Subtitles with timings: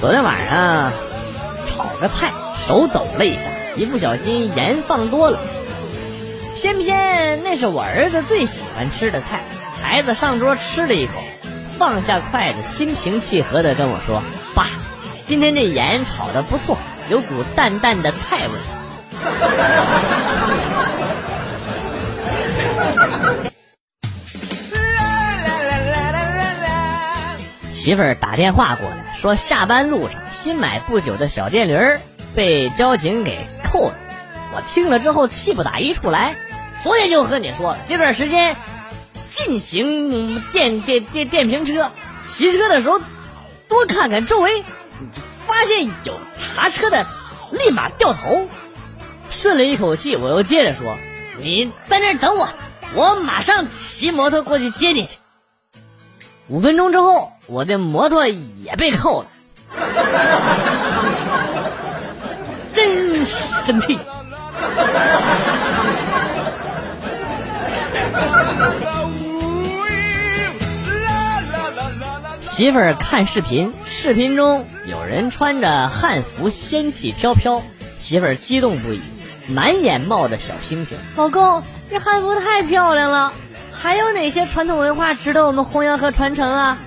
[0.00, 0.92] 昨天晚上
[1.64, 2.30] 炒个菜
[2.66, 5.40] 手抖了一下一不小心盐放多了。
[6.56, 9.42] 偏偏那是我儿子最喜欢吃的菜
[9.82, 11.12] 孩子上桌吃了一口
[11.78, 14.22] 放下筷子心平气和的跟我说
[14.54, 14.66] 爸
[15.24, 16.76] 今天这盐炒的不错
[17.08, 18.52] 有股淡淡的菜味
[27.72, 32.00] 媳妇儿打电话过来，说下班路上新买不久的小电驴
[32.34, 33.94] 被交警给扣了。
[34.54, 36.34] 我听了之后气不打一处来。
[36.82, 38.56] 昨天就和你说了，这段时间
[39.28, 43.00] 禁行电电电电瓶车，骑车的时候
[43.68, 44.64] 多看看周围，
[45.46, 47.06] 发现有查车的，
[47.50, 48.48] 立马掉头。
[49.30, 50.96] 顺了一口气，我又接着说
[51.38, 52.48] ：“你在那等我，
[52.94, 55.18] 我马上骑摩托过去接你去。”
[56.48, 59.28] 五分钟之后，我的摩托也被扣了，
[62.72, 63.98] 真生气。
[72.40, 77.62] 媳妇儿看视频，视频中有人穿着汉服，仙气飘飘，
[77.98, 79.02] 媳妇儿激动不已，
[79.48, 80.96] 满眼冒着小星星。
[81.16, 83.32] 老公，这汉服太漂亮了，
[83.72, 86.78] 还有哪些传统文化值得我们弘扬和传承啊？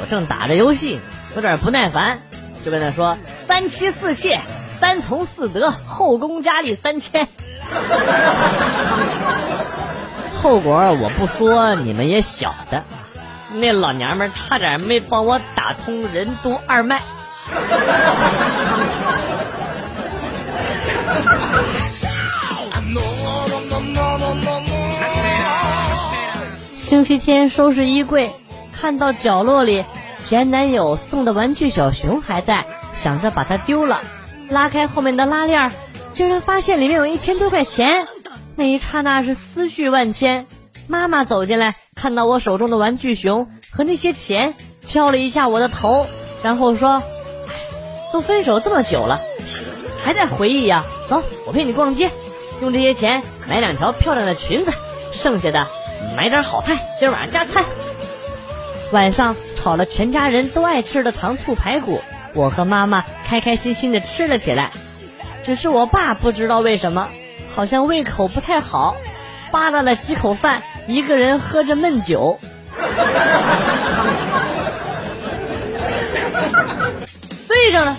[0.00, 1.00] 我正打着游戏，
[1.34, 2.20] 有点不耐烦，
[2.64, 4.40] 就跟他说：“三妻四妾，
[4.78, 7.26] 三从四德，后宫佳丽三千。
[10.40, 12.84] ”后果我不说，你们也晓得。
[13.54, 17.02] 那老娘们差点没帮我打通任督二脉。
[26.88, 28.30] 星期天收拾衣柜，
[28.72, 29.84] 看到角落里
[30.16, 32.64] 前男友送的玩具小熊还在，
[32.96, 34.00] 想着把它丢了。
[34.48, 35.70] 拉开后面的拉链，
[36.14, 38.08] 竟然发现里面有一千多块钱。
[38.56, 40.46] 那一刹那是思绪万千。
[40.86, 44.54] 妈妈走进来，看到我手中的玩具熊和那些钱，
[44.86, 46.06] 敲了一下我的头，
[46.42, 47.02] 然后说
[48.14, 49.20] ：“都分手这么久了，
[50.02, 50.86] 还在回忆呀？
[51.06, 52.10] 走，我陪你逛街，
[52.62, 54.72] 用这些钱买两条漂亮的裙子，
[55.12, 55.66] 剩下的
[56.16, 57.64] 买点好菜，今晚上加餐。”
[58.92, 62.00] 晚上炒了全家人都爱吃的糖醋排骨，
[62.34, 64.70] 我和妈妈开开心心的吃了起来。
[65.44, 67.08] 只是我爸不知道为什么，
[67.54, 68.96] 好像胃口不太好，
[69.50, 70.62] 扒拉了几口饭。
[70.86, 72.40] 一个人喝着闷酒，
[77.46, 77.94] 对上了，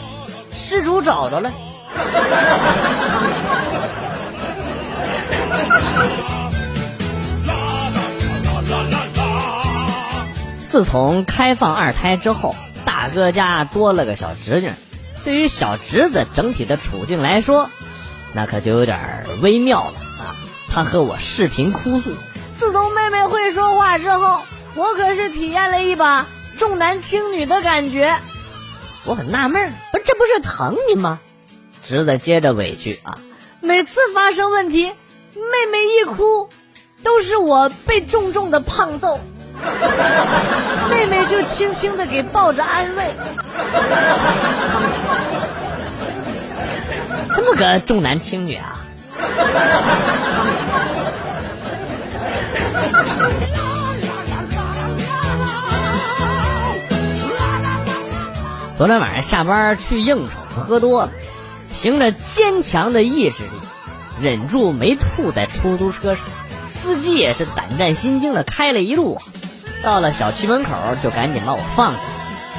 [0.52, 1.52] 失主找着了。
[10.80, 14.72] 自从开放二胎之后，大哥家多了个小侄女，
[15.26, 17.70] 对于小侄子整体的处境来说，
[18.32, 20.40] 那可就有点微妙了啊！
[20.70, 22.12] 他和我视频哭诉。
[22.56, 24.40] 自从妹妹会说话之后，
[24.76, 26.26] 我可是体验了一把
[26.58, 28.16] 重男轻女的感觉。
[29.04, 31.20] 我很纳闷，不，这不是疼你吗？
[31.84, 33.20] 侄子接着委屈啊，
[33.60, 36.48] 每次发生问题，妹妹一哭，
[37.04, 39.20] 都是我被重重的胖揍，
[40.90, 43.14] 妹妹就轻轻的给抱着安慰。
[47.36, 48.75] 这么个重男轻女啊！
[58.75, 61.12] 昨天晚上下班去应酬，喝多了，
[61.81, 63.50] 凭着坚强的意志力，
[64.22, 66.24] 忍住没吐在出租车上。
[66.66, 69.22] 司机也是胆战心惊的开了一路，
[69.84, 70.72] 到了小区门口
[71.02, 72.00] 就赶紧把我放下。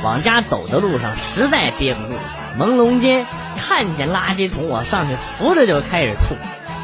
[0.02, 2.18] 往家走的路上实在憋不住，
[2.58, 3.26] 朦胧间
[3.58, 6.36] 看见垃圾桶，我上去扶着就开始吐。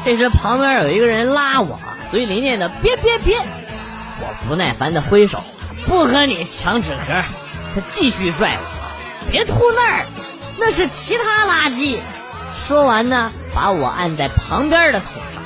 [0.05, 1.79] 这时旁边有一个人拉我，
[2.11, 5.43] 嘴里念的别别别，我不耐烦的挥手，
[5.87, 7.13] 不和你抢纸壳。
[7.73, 9.31] 他继续拽我。
[9.31, 10.05] 别吐那儿，
[10.59, 11.97] 那是其他垃圾。
[12.55, 15.43] 说完呢，把我按在旁边的桶上。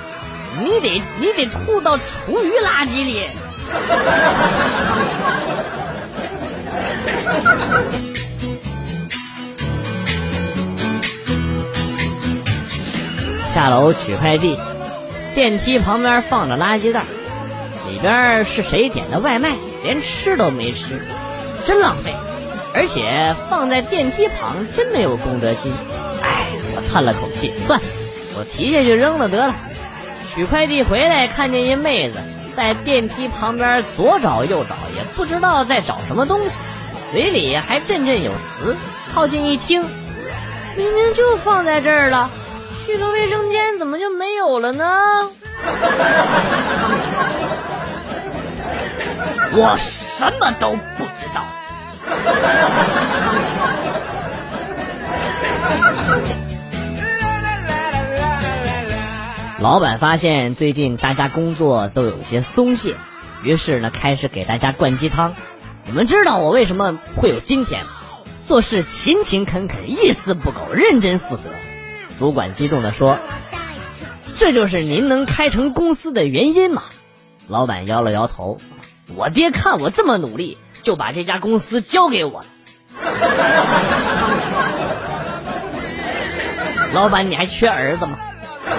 [0.59, 3.27] 你得你得吐到厨余垃圾里。
[13.53, 14.57] 下楼取快递，
[15.35, 17.03] 电梯旁边放着垃圾袋，
[17.89, 21.05] 里边是谁点的外卖，连吃都没吃，
[21.65, 22.13] 真浪费。
[22.73, 25.73] 而且放在电梯旁真没有公德心，
[26.23, 27.81] 哎，我叹了口气，算，
[28.37, 29.55] 我提下去扔了得了。
[30.33, 32.21] 取快递回来，看见一妹子
[32.55, 36.55] 在电梯旁边左找右找，也不知道在找什么东西，
[37.11, 38.75] 嘴里还振振有词，
[39.13, 39.83] 靠近一听，
[40.75, 42.29] 明明就放在这儿了，
[42.85, 45.29] 去个卫生间怎么就没有了呢？
[49.53, 51.43] 我什么都不知道。
[59.61, 62.95] 老板发现最近大家工作都有些松懈，
[63.43, 65.35] 于是呢开始给大家灌鸡汤。
[65.85, 67.91] 你们知道我为什么会有今天吗？
[68.47, 71.43] 做事勤勤恳恳，一丝不苟，认真负责。
[72.17, 73.19] 主管激动地说
[74.35, 76.81] ：“这就是您能开成公司的原因吗？”
[77.47, 78.57] 老板摇了摇头
[79.15, 82.47] ：“我爹看我这么努力，就把这家公司交给我了。”
[86.93, 88.17] 老板，你还缺儿子吗？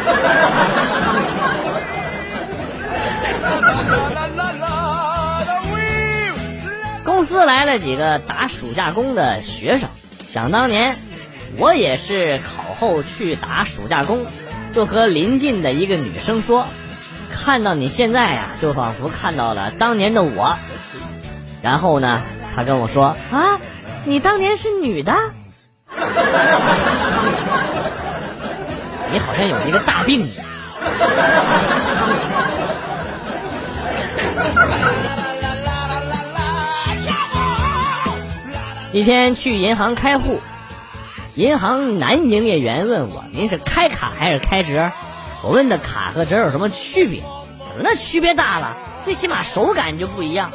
[7.05, 9.89] 公司来了几个打暑假工的学生，
[10.27, 10.97] 想当年，
[11.57, 14.27] 我也是考后去打暑假工，
[14.73, 16.67] 就和邻近的一个女生说
[17.33, 20.57] ：“看到你现在呀，就仿佛看到了当年的我。”
[21.63, 22.21] 然后呢，
[22.55, 23.61] 她跟我说：“啊，
[24.05, 25.15] 你当年是女的？
[29.13, 30.27] 你好像有一个大病。”
[38.93, 40.41] 一天去银行开户，
[41.35, 44.91] 银行男营业员问我：“您是开卡还是开折？”
[45.43, 47.23] 我问的卡和折有什么区别？
[47.59, 50.51] 我说那区别大了，最起码手感就不一样。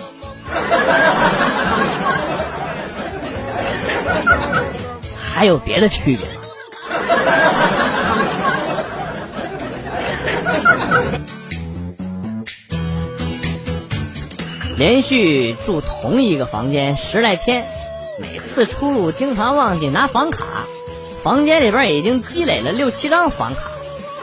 [5.34, 6.32] 还有别的区别吗？
[14.78, 17.66] 连续住同一个房间十来天。
[18.20, 20.46] 每次出入经常忘记拿房卡，
[21.24, 23.72] 房间里边已经积累了六七张房卡。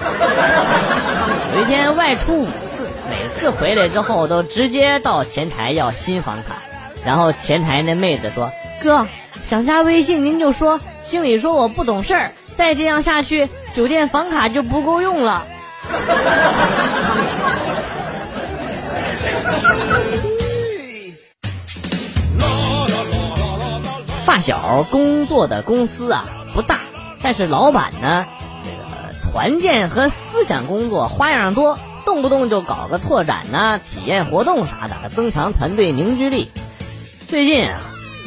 [1.54, 6.58] 有一天外出五次，每次回来之后都直接到前台要新房卡，
[7.04, 8.52] 然后前台那妹子说
[8.82, 9.08] ：“哥，
[9.44, 15.48] 想加微信您就说，经理说我不懂事儿，再这样下去酒店房卡就不够用了。”
[24.34, 26.80] 发小工作的公司啊不大，
[27.22, 28.26] 但是老板呢，
[28.64, 36.50] 这个团建和思想工作花样多，动不动就搞个拓展呐、体验活动啥的，增强团队凝聚力。
[37.28, 37.78] 最近啊，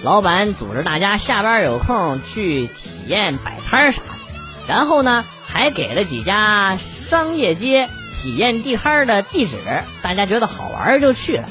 [0.01, 9.57] 老板组织大家下班有空去体验摆摊啥的，然后呢还给了几家商业街体验地摊的地址，
[10.01, 11.49] 大家觉得好玩就去了。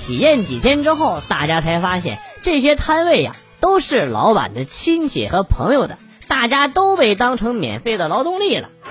[0.00, 3.32] 体验几天之后，大家才发现这些摊位呀。
[3.60, 8.68] 都是老板的亲戚和朋友的，大家都被当成免费的劳动力了，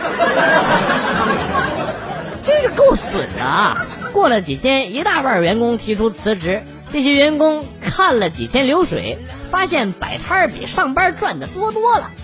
[2.43, 3.85] 真是够损的啊！
[4.13, 9.17] 过了几天，一大半员工提出辞职，这些员工看了几天流水，
[9.51, 12.09] 发现摆摊比上班赚的多多了。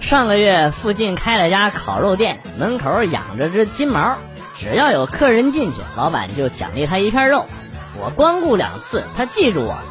[0.00, 4.16] 上个月附近开了家烤肉店，门口养着只金毛。
[4.58, 7.46] 只要有客人进去，老板就奖励他一片肉。
[7.94, 9.84] 我光顾两次，他记住我了。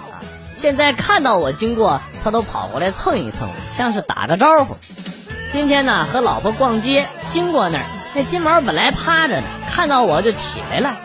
[0.55, 4.75] 现在看到我经过，他都跑过来蹭一蹭，像是打个招呼。
[5.51, 10.97] 今天呢，和老婆逛街，经过那儿，那金毛本来趴着呢，看到我就起来了，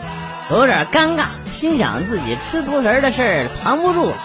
[0.51, 4.17] 有点尴尬，心想自己吃独食的事儿藏不住了。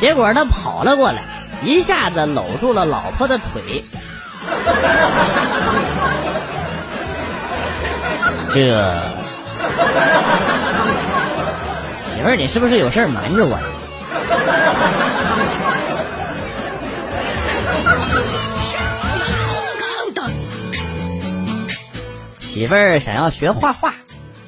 [0.00, 1.22] 结果他跑了过来，
[1.62, 3.84] 一下子搂住了老婆的腿。
[8.56, 8.62] 这
[12.02, 13.58] 媳妇儿，你是不是有事瞒着我？
[22.40, 23.92] 媳妇儿想要学画画，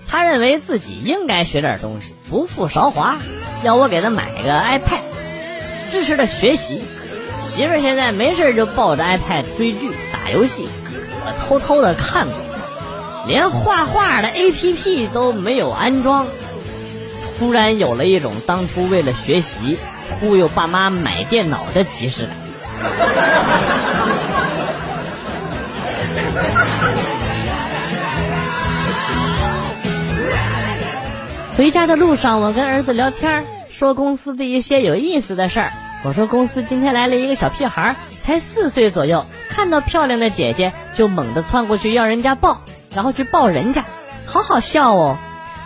[0.08, 3.18] 他认为自己应该学点东西，不负韶华，
[3.62, 5.02] 要我给他买个 iPad，
[5.90, 6.82] 支持他学习。
[7.42, 10.66] 媳妇儿现在没事就抱着 iPad 追剧、打游戏，
[11.26, 12.47] 我偷偷的看过。
[13.26, 16.26] 连画画的 A P P 都没有安装，
[17.38, 19.78] 突然有了一种当初为了学习
[20.20, 22.36] 忽悠爸妈买电脑的即视感。
[31.56, 35.72] 回家的路上，我跟儿子聊天，说公司的一些有意思的事儿。
[36.04, 42.60] 我说公司今天来了一个小屁孩，才四岁左右，看到漂亮的姐姐就猛地窜过去要人家抱。
[42.94, 43.84] 然后去抱人家，
[44.26, 45.16] 好好笑哦！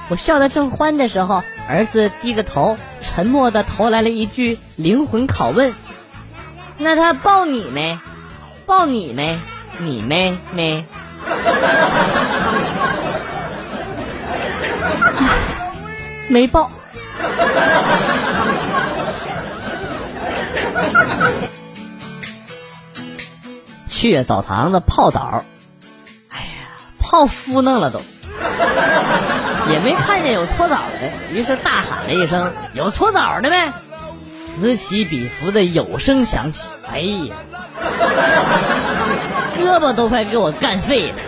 [0.09, 5.75] 我笑得正欢的时候，儿子低个头，沉默的投来了一句灵魂拷问
[6.77, 7.99] ：“那他抱你没？
[8.67, 9.39] 抱你没？
[9.79, 10.85] 你没没？”
[16.29, 16.71] 没抱。
[23.89, 25.45] 去澡堂子泡澡，
[27.13, 28.01] 泡敷弄了都。
[29.71, 33.71] 也没看见有搓澡的，于是大喊了一声：“有搓澡的没？”
[34.57, 37.35] 此起彼伏的有声响起，哎呀，
[39.59, 41.19] 胳膊都快给我干废了。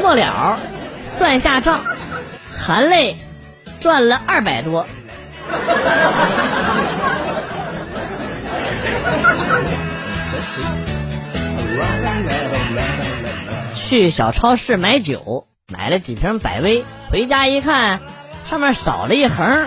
[0.00, 0.58] 末了，
[1.18, 1.80] 算下账，
[2.56, 3.18] 含泪
[3.78, 4.86] 赚了二百多。
[13.90, 15.48] 去小超市买酒。
[15.66, 17.98] 买了几瓶百威，回家一看，
[18.48, 19.66] 上面少了一横，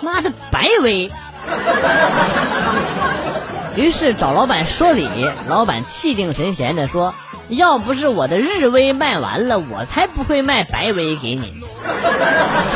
[0.00, 1.12] 妈的白威！
[3.76, 5.08] 于是找老板说理，
[5.48, 7.14] 老板气定神闲的说
[7.48, 11.62] ：“要不是我的日威卖完了，我才不会卖白威给你，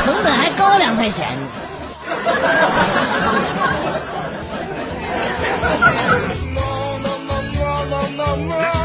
[0.05, 1.47] 成本还高两块钱呢。”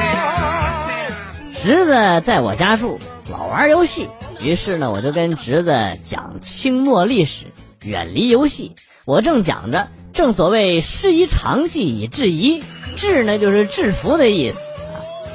[1.64, 3.00] 侄子在我家住。
[3.32, 7.46] 老玩游戏，于是呢，我就跟侄子讲清末历史，
[7.82, 8.74] 远离游戏。
[9.06, 12.62] 我正讲着，正所谓师夷长技以制夷，
[12.96, 14.58] 制呢就是制服的意思。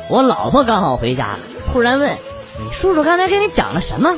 [0.07, 1.39] 我老婆刚好回家了，
[1.73, 2.15] 突然问
[2.63, 4.15] ：“你叔叔刚才跟你讲了什么？”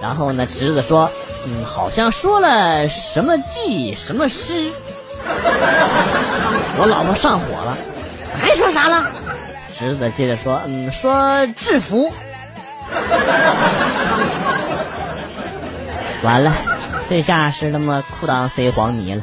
[0.00, 1.10] 然后呢，侄子说
[1.44, 4.72] ：“嗯，好像说了什么技什么师。”
[6.78, 7.76] 我老婆上火了，
[8.40, 9.10] 还说啥了？
[9.78, 12.12] 侄子接着说：“嗯，说制服。
[16.22, 16.52] ”完了，
[17.08, 19.22] 这下是他妈裤裆塞黄泥了。